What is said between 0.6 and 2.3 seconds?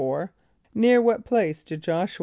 Near what place did J[)o]sh´u[.